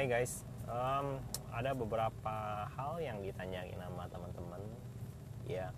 Hai 0.00 0.08
guys, 0.08 0.48
um, 0.64 1.20
ada 1.52 1.76
beberapa 1.76 2.64
hal 2.72 3.04
yang 3.04 3.20
ditanyain 3.20 3.76
sama 3.76 4.08
teman-teman. 4.08 4.64
Ya, 5.44 5.76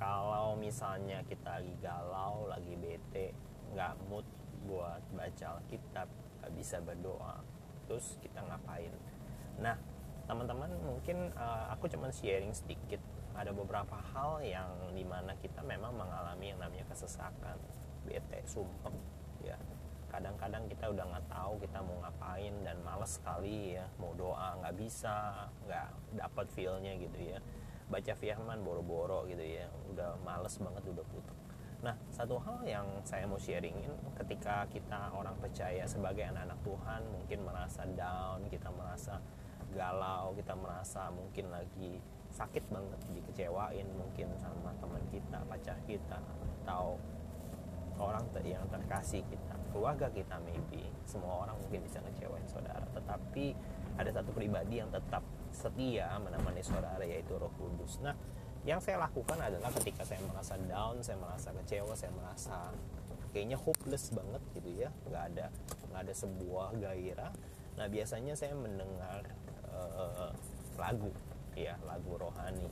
kalau 0.00 0.56
misalnya 0.56 1.20
kita 1.28 1.60
lagi 1.60 1.76
galau, 1.84 2.48
lagi 2.48 2.72
bete, 2.80 3.36
nggak 3.76 4.00
mood 4.08 4.24
buat 4.64 5.04
baca 5.12 5.60
Alkitab, 5.60 6.08
nggak 6.08 6.52
bisa 6.56 6.80
berdoa, 6.80 7.44
terus 7.84 8.16
kita 8.24 8.40
ngapain? 8.48 8.96
Nah, 9.60 9.76
teman-teman 10.24 10.72
mungkin 10.80 11.28
uh, 11.36 11.68
aku 11.68 11.84
cuma 11.92 12.08
sharing 12.08 12.56
sedikit. 12.56 13.04
Ada 13.36 13.52
beberapa 13.52 14.00
hal 14.16 14.40
yang 14.40 14.72
di 14.96 15.04
mana 15.04 15.36
kita 15.36 15.60
memang 15.60 16.00
mengalami 16.00 16.56
yang 16.56 16.64
namanya 16.64 16.88
kesesakan, 16.88 17.60
bete, 18.08 18.40
sumpah, 18.48 18.96
ya 19.44 19.60
kadang-kadang 20.10 20.66
kita 20.66 20.90
udah 20.90 21.04
nggak 21.06 21.26
tahu 21.30 21.52
kita 21.62 21.78
mau 21.80 21.96
ngapain 22.02 22.54
dan 22.66 22.76
males 22.82 23.16
sekali 23.16 23.78
ya 23.78 23.86
mau 24.02 24.12
doa 24.18 24.58
nggak 24.58 24.74
bisa 24.76 25.46
nggak 25.64 25.88
dapat 26.18 26.46
feelnya 26.52 26.92
gitu 26.98 27.18
ya. 27.34 27.38
Baca 27.90 28.14
firman 28.14 28.62
boro-boro 28.62 29.26
gitu 29.26 29.42
ya 29.42 29.66
udah 29.90 30.14
males 30.22 30.54
banget 30.62 30.82
udah 30.94 31.06
putus 31.10 31.38
nah 31.80 31.96
satu 32.12 32.36
hal 32.36 32.60
yang 32.68 32.86
saya 33.08 33.24
mau 33.24 33.40
sharingin 33.40 33.88
ketika 34.20 34.68
kita 34.68 35.08
orang 35.16 35.32
percaya 35.40 35.88
sebagai 35.88 36.28
anak-anak 36.28 36.60
Tuhan 36.60 37.02
mungkin 37.08 37.38
merasa 37.40 37.88
down 37.88 38.44
kita 38.52 38.68
merasa 38.68 39.16
galau 39.72 40.36
kita 40.36 40.52
merasa 40.52 41.08
mungkin 41.08 41.48
lagi 41.48 41.96
sakit 42.36 42.68
banget 42.68 43.00
dikecewain 43.16 43.88
mungkin 43.96 44.28
sama 44.36 44.76
teman 44.76 45.02
kita 45.08 45.40
pacar 45.48 45.78
kita 45.88 46.20
atau 46.62 47.00
orang 48.20 48.44
yang 48.44 48.64
terkasih 48.68 49.24
kita 49.26 49.54
keluarga 49.70 50.10
kita 50.10 50.36
maybe. 50.42 50.90
Semua 51.06 51.46
orang 51.46 51.56
mungkin 51.62 51.80
bisa 51.86 52.02
ngecewain 52.02 52.44
saudara. 52.50 52.84
Tetapi 52.92 53.54
ada 53.96 54.10
satu 54.10 54.30
pribadi 54.34 54.82
yang 54.82 54.90
tetap 54.92 55.24
setia 55.50 56.14
menemani 56.22 56.62
saudara 56.62 57.02
yaitu 57.02 57.34
Roh 57.38 57.50
Kudus. 57.56 57.98
Nah 58.04 58.14
yang 58.68 58.78
saya 58.78 59.00
lakukan 59.00 59.40
adalah 59.40 59.72
ketika 59.80 60.04
saya 60.04 60.20
merasa 60.28 60.60
down 60.60 61.00
saya 61.00 61.16
merasa 61.16 61.48
kecewa 61.56 61.96
saya 61.96 62.12
merasa 62.12 62.68
kayaknya 63.32 63.56
hopeless 63.56 64.12
banget 64.12 64.42
gitu 64.58 64.70
ya. 64.86 64.88
Nggak 65.08 65.24
ada 65.34 65.46
nggak 65.90 66.00
ada 66.06 66.14
sebuah 66.14 66.68
gairah. 66.76 67.32
Nah 67.80 67.86
biasanya 67.88 68.34
saya 68.36 68.52
mendengar 68.52 69.24
uh, 69.72 70.30
lagu 70.76 71.10
ya 71.58 71.76
lagu 71.84 72.14
rohani 72.16 72.68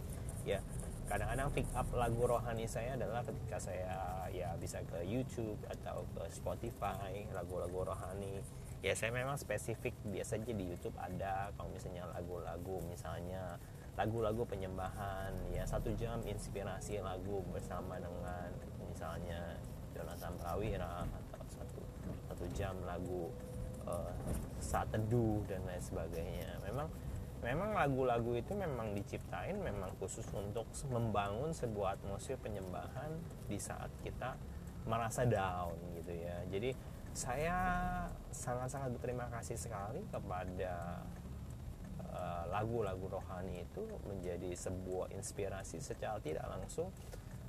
ya 0.46 0.62
kadang-kadang 1.08 1.48
pick 1.56 1.68
up 1.72 1.88
lagu 1.96 2.28
rohani 2.28 2.68
saya 2.68 2.92
adalah 2.94 3.24
ketika 3.24 3.56
saya 3.56 3.96
ya 4.28 4.52
bisa 4.60 4.84
ke 4.84 5.00
YouTube 5.08 5.56
atau 5.64 6.04
ke 6.12 6.28
Spotify 6.28 7.24
lagu-lagu 7.32 7.88
rohani. 7.88 8.44
Ya 8.84 8.92
saya 8.94 9.10
memang 9.10 9.40
spesifik 9.40 9.96
biasanya 10.06 10.52
di 10.52 10.68
YouTube 10.68 10.94
ada. 11.00 11.50
Kalau 11.56 11.72
misalnya 11.72 12.04
lagu-lagu 12.12 12.76
misalnya 12.86 13.56
lagu-lagu 13.98 14.46
penyembahan 14.46 15.34
ya 15.50 15.66
satu 15.66 15.90
jam 15.98 16.22
inspirasi 16.22 17.02
lagu 17.02 17.42
bersama 17.50 17.98
dengan 17.98 18.52
misalnya 18.86 19.58
Jonathan 19.90 20.36
Prawira 20.38 21.02
atau 21.02 21.42
satu 21.50 21.80
satu 22.30 22.44
jam 22.54 22.78
lagu 22.86 23.26
uh, 23.88 24.12
saat 24.62 24.86
teduh 24.94 25.42
dan 25.50 25.64
lain 25.66 25.82
sebagainya. 25.82 26.52
Memang 26.62 26.86
memang 27.38 27.70
lagu-lagu 27.70 28.34
itu 28.34 28.50
memang 28.54 28.98
diciptain 28.98 29.54
memang 29.54 29.94
khusus 30.02 30.26
untuk 30.34 30.66
membangun 30.90 31.54
sebuah 31.54 31.98
atmosfer 31.98 32.34
penyembahan 32.38 33.14
di 33.46 33.58
saat 33.62 33.90
kita 34.02 34.34
merasa 34.88 35.22
down 35.28 35.76
gitu 36.00 36.16
ya. 36.16 36.42
Jadi 36.50 36.72
saya 37.12 37.56
sangat-sangat 38.30 38.94
berterima 38.98 39.26
kasih 39.30 39.58
sekali 39.58 40.02
kepada 40.08 41.02
eh, 41.98 42.44
lagu-lagu 42.50 43.06
uh, 43.06 43.12
rohani 43.20 43.66
itu 43.66 43.84
menjadi 44.06 44.54
sebuah 44.54 45.12
inspirasi 45.14 45.78
secara 45.78 46.18
tidak 46.24 46.46
langsung. 46.48 46.90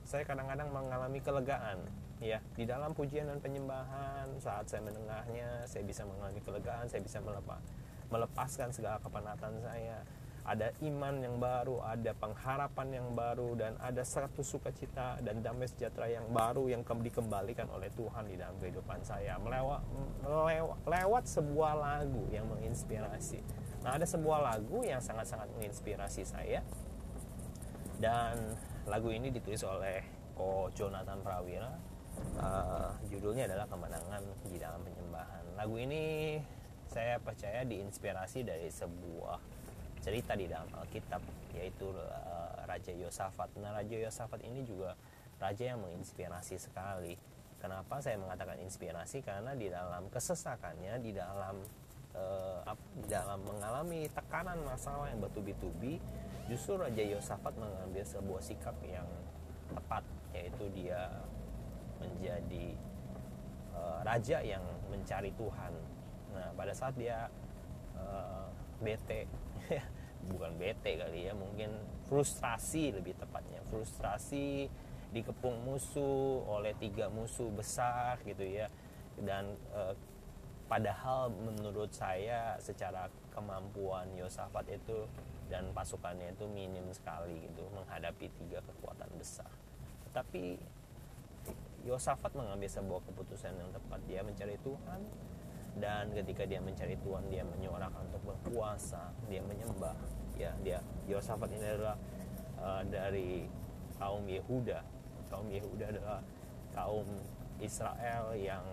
Saya 0.04 0.26
kadang-kadang 0.26 0.74
mengalami 0.74 1.22
kelegaan 1.22 1.86
ya 2.20 2.42
di 2.58 2.66
dalam 2.66 2.98
pujian 2.98 3.30
dan 3.30 3.40
penyembahan. 3.40 4.26
Saat 4.42 4.70
saya 4.70 4.82
mendengarnya 4.84 5.66
saya 5.70 5.86
bisa 5.86 6.06
mengalami 6.06 6.42
kelegaan 6.42 6.90
saya 6.90 7.02
bisa 7.02 7.22
melepas 7.22 7.62
melepaskan 8.10 8.74
segala 8.74 8.98
kepenatan 9.02 9.62
saya 9.62 10.06
ada 10.50 10.74
iman 10.82 11.14
yang 11.22 11.38
baru, 11.38 11.78
ada 11.86 12.10
pengharapan 12.18 12.88
yang 12.90 13.08
baru 13.14 13.54
dan 13.54 13.78
ada 13.78 14.02
satu 14.02 14.42
sukacita 14.42 15.22
dan 15.22 15.46
damai 15.46 15.70
sejahtera 15.70 16.10
yang 16.10 16.26
baru 16.34 16.66
yang 16.74 16.82
dikembalikan 16.82 17.70
oleh 17.70 17.94
Tuhan 17.94 18.26
di 18.26 18.34
dalam 18.34 18.58
kehidupan 18.58 19.06
saya 19.06 19.38
melewat 19.38 19.86
melewat, 20.26 20.80
lewat 20.90 21.24
sebuah 21.30 21.74
lagu 21.78 22.26
yang 22.34 22.50
menginspirasi. 22.50 23.46
Nah, 23.86 23.94
ada 23.94 24.10
sebuah 24.10 24.42
lagu 24.42 24.82
yang 24.82 24.98
sangat-sangat 24.98 25.54
menginspirasi 25.54 26.26
saya 26.26 26.66
dan 28.02 28.58
lagu 28.90 29.14
ini 29.14 29.30
ditulis 29.30 29.62
oleh 29.62 30.02
Ko 30.34 30.74
Jonathan 30.74 31.22
Prawira. 31.22 31.78
Uh, 32.36 32.92
judulnya 33.08 33.48
adalah 33.48 33.70
Kemenangan 33.70 34.24
di 34.50 34.58
dalam 34.60 34.82
Penyembahan. 34.84 35.56
Lagu 35.56 35.76
ini 35.80 36.36
saya 36.90 37.22
percaya 37.22 37.62
diinspirasi 37.62 38.42
dari 38.42 38.68
sebuah 38.74 39.38
cerita 40.02 40.34
di 40.34 40.50
dalam 40.50 40.68
Alkitab 40.74 41.22
yaitu 41.54 41.94
uh, 41.94 42.66
Raja 42.66 42.94
Yosafat. 42.98 43.54
Nah, 43.62 43.78
Raja 43.78 43.94
Yosafat 43.94 44.42
ini 44.42 44.66
juga 44.66 44.98
raja 45.38 45.64
yang 45.76 45.80
menginspirasi 45.86 46.58
sekali. 46.58 47.16
Kenapa 47.60 48.00
saya 48.02 48.18
mengatakan 48.18 48.58
inspirasi? 48.64 49.22
Karena 49.22 49.54
di 49.54 49.68
dalam 49.68 50.08
kesesakannya, 50.08 50.98
di 51.04 51.12
dalam 51.12 51.60
uh, 52.16 52.64
dalam 53.06 53.40
mengalami 53.44 54.08
tekanan 54.10 54.64
masalah 54.64 55.12
yang 55.12 55.20
bertubi-tubi, 55.20 56.00
justru 56.48 56.80
Raja 56.80 57.04
Yosafat 57.04 57.54
mengambil 57.60 58.04
sebuah 58.08 58.42
sikap 58.42 58.76
yang 58.88 59.08
tepat, 59.76 60.02
yaitu 60.32 60.66
dia 60.72 61.12
menjadi 62.00 62.80
uh, 63.76 64.00
raja 64.08 64.40
yang 64.40 64.64
mencari 64.88 65.36
Tuhan 65.36 65.99
nah 66.40 66.56
pada 66.56 66.72
saat 66.72 66.96
dia 66.96 67.28
uh, 68.00 68.48
bete 68.80 69.28
bukan 70.32 70.52
bete 70.56 70.96
kali 70.96 71.28
ya 71.28 71.34
mungkin 71.36 71.72
frustrasi 72.10 72.92
lebih 72.92 73.16
tepatnya. 73.16 73.62
Frustrasi 73.70 74.68
dikepung 75.10 75.66
musuh 75.66 76.46
oleh 76.46 76.74
tiga 76.78 77.08
musuh 77.08 77.48
besar 77.54 78.18
gitu 78.26 78.44
ya. 78.44 78.68
Dan 79.20 79.56
uh, 79.72 79.94
padahal 80.66 81.30
menurut 81.32 81.94
saya 81.94 82.58
secara 82.60 83.08
kemampuan 83.32 84.10
Yosafat 84.18 84.68
itu 84.74 85.06
dan 85.50 85.70
pasukannya 85.74 86.34
itu 86.38 86.46
minim 86.46 86.86
sekali 86.94 87.34
gitu 87.46 87.66
menghadapi 87.74 88.28
tiga 88.42 88.60
kekuatan 88.66 89.10
besar. 89.18 89.50
Tetapi 90.10 90.58
Yosafat 91.88 92.36
mengambil 92.36 92.68
sebuah 92.68 93.02
keputusan 93.08 93.56
yang 93.56 93.72
tepat. 93.72 94.00
Dia 94.06 94.22
mencari 94.22 94.60
Tuhan 94.62 95.02
dan 95.78 96.10
ketika 96.16 96.50
dia 96.50 96.58
mencari 96.58 96.98
Tuhan 97.00 97.30
dia 97.30 97.46
menyuarakan 97.46 98.10
untuk 98.10 98.24
berpuasa 98.34 99.14
dia 99.30 99.44
menyembah. 99.46 99.96
Ya 100.40 100.56
dia 100.64 100.80
Yosafat 101.06 101.52
ini 101.54 101.68
adalah 101.68 101.98
uh, 102.58 102.82
dari 102.88 103.46
kaum 104.02 104.26
Yehuda. 104.26 104.82
Kaum 105.30 105.48
Yehuda 105.52 105.86
adalah 105.94 106.20
kaum 106.74 107.06
Israel 107.60 108.34
yang 108.34 108.64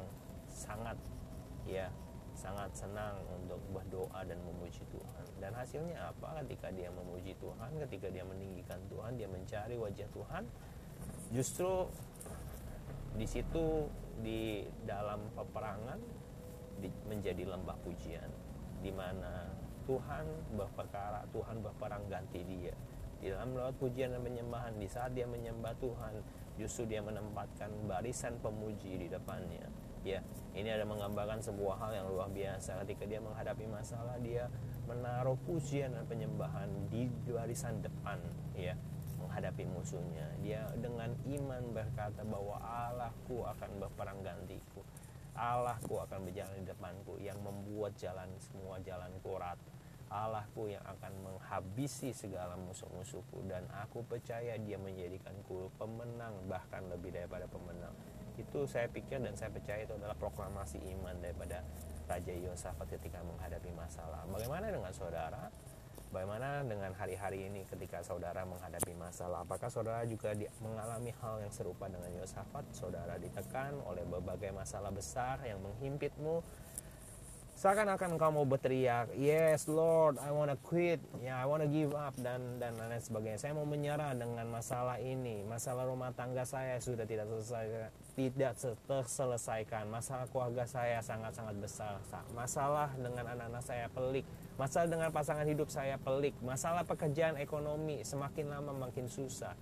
sangat 0.49 0.97
ya 1.67 1.91
sangat 2.37 2.69
senang 2.77 3.17
untuk 3.33 3.59
berdoa 3.73 4.21
dan 4.29 4.37
memuji 4.45 4.85
Tuhan. 4.93 5.25
Dan 5.41 5.57
hasilnya 5.57 6.13
apa? 6.13 6.45
Ketika 6.45 6.69
dia 6.73 6.93
memuji 6.93 7.33
Tuhan 7.37 7.71
ketika 7.89 8.09
dia 8.13 8.25
meninggikan 8.25 8.81
Tuhan 8.89 9.17
dia 9.21 9.29
mencari 9.29 9.75
wajah 9.77 10.09
Tuhan 10.13 10.45
justru 11.35 11.91
di 13.17 13.27
situ 13.27 13.89
di 14.21 14.65
dalam 14.85 15.21
peperangan 15.33 15.99
menjadi 17.09 17.43
lembah 17.49 17.77
pujian 17.83 18.29
di 18.81 18.93
mana 18.93 19.49
Tuhan 19.87 20.27
berperkara, 20.59 21.23
Tuhan 21.31 21.63
berperang 21.63 22.11
ganti 22.11 22.43
dia. 22.43 22.75
Di 23.23 23.33
dalam 23.33 23.57
lewat 23.57 23.81
pujian 23.81 24.13
dan 24.13 24.21
penyembahan, 24.21 24.77
di 24.77 24.91
saat 24.91 25.15
dia 25.17 25.25
menyembah 25.25 25.73
Tuhan, 25.81 26.21
justru 26.61 26.85
dia 26.91 27.01
menempatkan 27.01 27.71
barisan 27.89 28.37
pemuji 28.43 28.99
di 28.99 29.07
depannya. 29.09 29.65
Ya, 30.07 30.23
ini 30.55 30.71
ada 30.71 30.87
menggambarkan 30.87 31.43
sebuah 31.43 31.83
hal 31.83 31.91
yang 32.03 32.07
luar 32.13 32.31
biasa. 32.31 32.79
Ketika 32.87 33.09
dia 33.09 33.19
menghadapi 33.19 33.67
masalah, 33.67 34.15
dia 34.23 34.47
menaruh 34.87 35.35
pujian 35.49 35.97
dan 35.97 36.07
penyembahan 36.07 36.69
di 36.93 37.11
barisan 37.27 37.83
depan, 37.83 38.21
ya, 38.55 38.79
menghadapi 39.19 39.67
musuhnya. 39.67 40.31
Dia 40.45 40.63
dengan 40.79 41.11
iman 41.27 41.63
berkata 41.75 42.23
bahwa 42.23 42.61
Allahku 42.63 43.43
akan 43.43 43.71
berperang 43.83 44.23
gantiku 44.23 44.87
Allahku 45.37 46.01
akan 46.01 46.25
berjalan 46.25 46.65
di 46.65 46.65
depanku 46.65 47.21
yang 47.21 47.37
membuat 47.45 47.93
jalan 48.01 48.33
semua 48.41 48.81
jalanku 48.81 49.37
rata. 49.37 49.69
Allahku 50.07 50.71
yang 50.71 50.81
akan 50.87 51.13
menghabisi 51.19 52.15
segala 52.15 52.55
musuh-musuhku 52.57 53.43
dan 53.51 53.67
aku 53.75 54.07
percaya 54.07 54.55
dia 54.55 54.79
menjadikanku 54.79 55.75
pemenang 55.77 56.33
bahkan 56.47 56.87
lebih 56.89 57.11
daripada 57.11 57.45
pemenang. 57.51 57.93
Itu 58.39 58.71
saya 58.71 58.87
pikir 58.87 59.19
dan 59.19 59.35
saya 59.35 59.51
percaya 59.51 59.83
itu 59.83 59.99
adalah 59.99 60.15
proklamasi 60.15 60.79
iman 60.95 61.19
daripada 61.19 61.61
Raja 62.07 62.33
Yosafat 62.33 62.87
ketika 62.97 63.19
menghadapi 63.27 63.75
masalah. 63.75 64.23
Bagaimana 64.31 64.71
dengan 64.71 64.95
saudara? 64.95 65.51
Bagaimana 66.07 66.63
dengan 66.63 66.95
hari-hari 66.95 67.51
ini 67.51 67.67
ketika 67.67 67.99
saudara 67.99 68.47
menghadapi 68.47 68.95
masalah? 68.95 69.43
Apakah 69.43 69.67
saudara 69.67 70.07
juga 70.07 70.31
mengalami 70.63 71.11
hal 71.19 71.43
yang 71.43 71.51
serupa 71.51 71.91
dengan 71.91 72.09
Yosafat? 72.15 72.63
Saudara 72.71 73.19
ditekan 73.19 73.75
oleh 73.83 74.07
berbagai 74.07 74.55
masalah 74.55 74.95
besar 74.95 75.43
yang 75.43 75.59
menghimpitmu, 75.67 76.47
seakan-akan 77.57 78.21
mau 78.37 78.45
berteriak 78.45 79.17
yes 79.17 79.65
Lord 79.65 80.21
I 80.21 80.29
wanna 80.29 80.61
quit. 80.61 81.01
Ya 81.25 81.33
yeah, 81.33 81.37
I 81.41 81.49
wanna 81.49 81.65
give 81.65 81.97
up 81.97 82.13
dan 82.21 82.61
dan 82.61 82.77
lain 82.77 83.01
sebagainya. 83.01 83.41
Saya 83.41 83.57
mau 83.57 83.65
menyerah 83.65 84.13
dengan 84.13 84.45
masalah 84.53 85.01
ini. 85.01 85.41
Masalah 85.49 85.89
rumah 85.89 86.13
tangga 86.13 86.45
saya 86.45 86.77
sudah 86.77 87.09
tidak 87.09 87.25
selesai 87.33 87.89
tidak 88.13 88.53
terselesaikan. 88.85 89.89
Masalah 89.89 90.29
keluarga 90.29 90.69
saya 90.69 91.01
sangat-sangat 91.01 91.57
besar. 91.57 91.97
Masalah 92.37 92.93
dengan 93.01 93.25
anak-anak 93.25 93.65
saya 93.65 93.89
pelik. 93.89 94.29
Masalah 94.61 94.89
dengan 94.93 95.09
pasangan 95.09 95.49
hidup 95.49 95.73
saya 95.73 95.97
pelik. 95.97 96.37
Masalah 96.45 96.85
pekerjaan 96.85 97.41
ekonomi 97.41 98.05
semakin 98.05 98.53
lama 98.53 98.73
makin 98.89 99.09
susah 99.09 99.57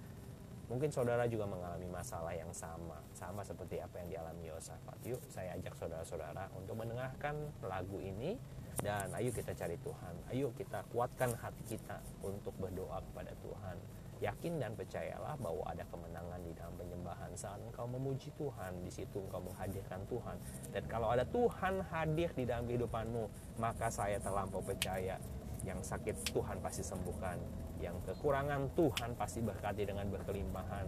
Mungkin 0.74 0.90
saudara 0.90 1.22
juga 1.30 1.46
mengalami 1.46 1.86
masalah 1.86 2.34
yang 2.34 2.50
sama, 2.50 2.98
sama 3.14 3.46
seperti 3.46 3.78
apa 3.78 4.02
yang 4.02 4.10
dialami 4.10 4.50
Yosafat. 4.50 4.98
Yuk, 5.06 5.22
saya 5.30 5.54
ajak 5.54 5.70
saudara-saudara 5.78 6.50
untuk 6.58 6.74
mendengarkan 6.74 7.38
lagu 7.62 8.02
ini 8.02 8.34
dan 8.82 9.06
ayo 9.14 9.30
kita 9.30 9.54
cari 9.54 9.78
Tuhan. 9.78 10.14
Ayo 10.34 10.50
kita 10.58 10.82
kuatkan 10.90 11.30
hati 11.38 11.78
kita 11.78 12.02
untuk 12.26 12.50
berdoa 12.58 12.98
kepada 13.06 13.30
Tuhan. 13.46 13.78
Yakin 14.18 14.58
dan 14.58 14.74
percayalah 14.74 15.38
bahwa 15.38 15.62
ada 15.62 15.86
kemenangan 15.94 16.42
di 16.42 16.50
dalam 16.58 16.74
penyembahan 16.74 17.30
saat 17.38 17.62
engkau 17.62 17.86
memuji 17.86 18.34
Tuhan, 18.34 18.74
di 18.82 18.90
situ 18.90 19.22
engkau 19.30 19.46
menghadirkan 19.46 20.02
Tuhan. 20.10 20.36
Dan 20.74 20.82
kalau 20.90 21.14
ada 21.14 21.22
Tuhan 21.22 21.86
hadir 21.86 22.34
di 22.34 22.50
dalam 22.50 22.66
kehidupanmu, 22.66 23.30
maka 23.62 23.94
saya 23.94 24.18
terlampau 24.18 24.58
percaya 24.58 25.22
yang 25.62 25.78
sakit 25.78 26.34
Tuhan 26.34 26.58
pasti 26.58 26.82
sembuhkan 26.82 27.38
yang 27.84 28.00
kekurangan 28.08 28.72
Tuhan 28.72 29.12
pasti 29.20 29.44
berkati 29.44 29.84
dengan 29.84 30.08
berkelimpahan. 30.08 30.86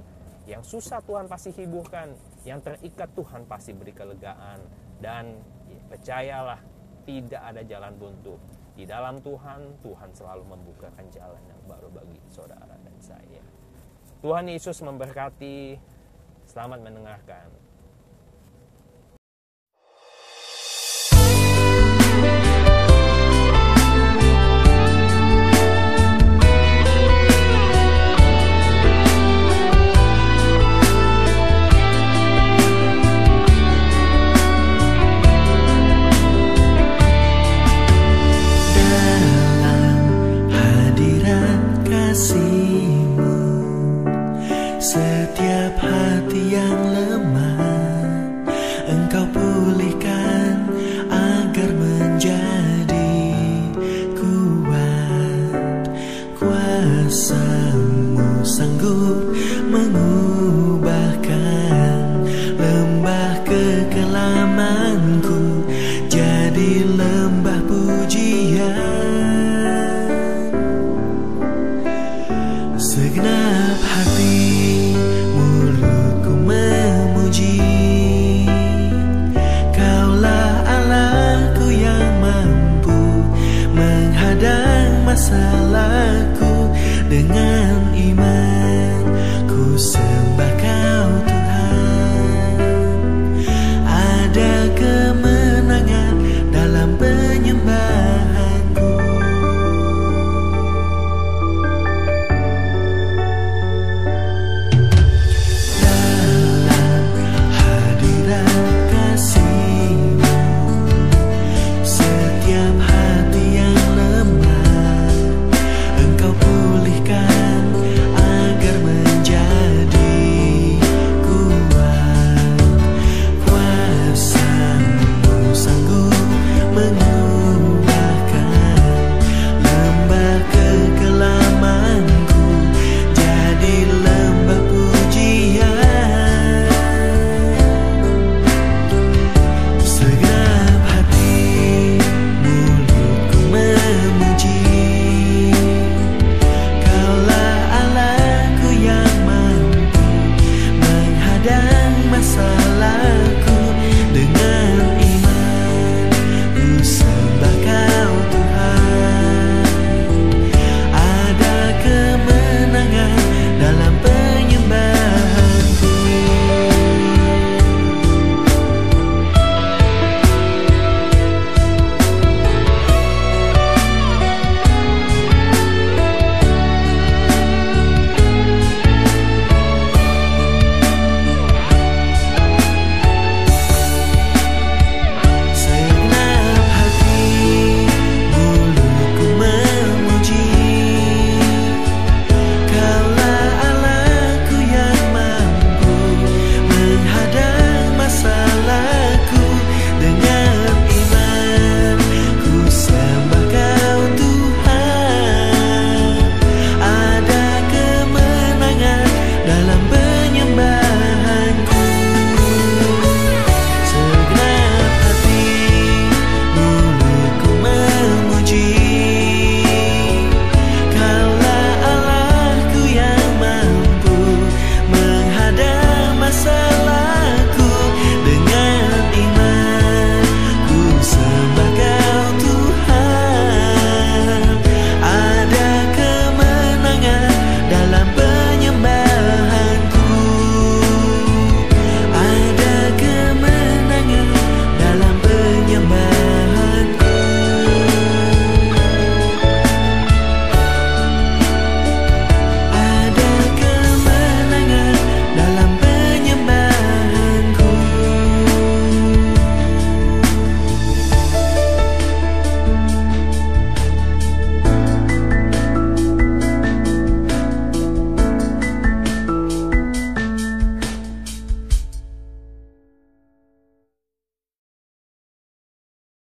Yang 0.48 0.62
susah 0.78 1.04
Tuhan 1.04 1.28
pasti 1.28 1.52
hiburkan. 1.52 2.16
Yang 2.48 2.72
terikat 2.72 3.12
Tuhan 3.12 3.44
pasti 3.44 3.76
beri 3.76 3.92
kelegaan. 3.92 4.64
Dan 4.96 5.36
ya, 5.68 5.80
percayalah, 5.92 6.60
tidak 7.04 7.42
ada 7.44 7.60
jalan 7.66 7.92
buntu. 8.00 8.40
Di 8.72 8.88
dalam 8.88 9.20
Tuhan, 9.20 9.80
Tuhan 9.84 10.10
selalu 10.16 10.44
membukakan 10.48 11.04
jalan 11.12 11.42
yang 11.44 11.60
baru 11.68 11.88
bagi 11.92 12.20
saudara 12.32 12.76
dan 12.80 12.96
saya. 13.00 13.44
Tuhan 14.24 14.48
Yesus 14.48 14.80
memberkati. 14.80 15.76
Selamat 16.46 16.80
mendengarkan. 16.80 17.65
kuasamu 57.16 58.44
sanggup 58.44 59.32
mengubah 59.72 60.35